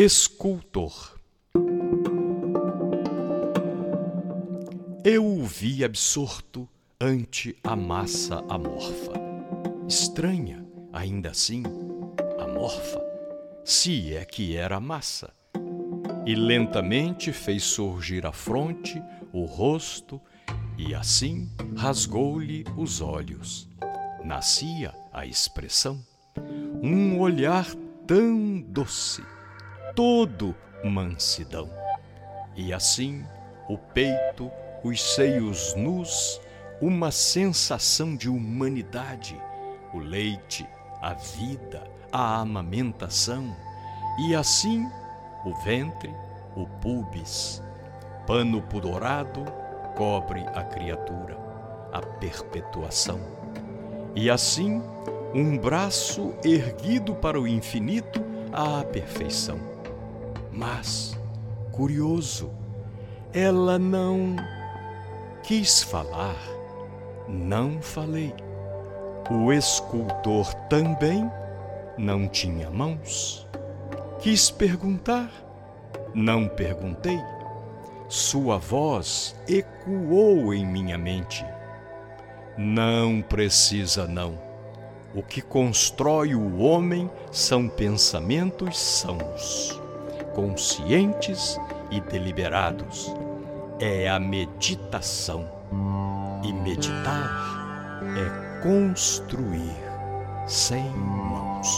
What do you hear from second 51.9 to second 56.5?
a perpetuação. E assim, um braço